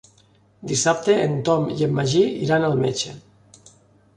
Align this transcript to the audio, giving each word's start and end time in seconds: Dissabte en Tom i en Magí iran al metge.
Dissabte 0.71 1.17
en 1.25 1.35
Tom 1.49 1.67
i 1.75 1.87
en 1.89 1.93
Magí 1.99 2.25
iran 2.47 2.67
al 2.71 2.75
metge. 2.87 3.15